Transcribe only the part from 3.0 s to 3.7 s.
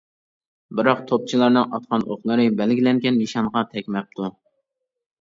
نىشانغا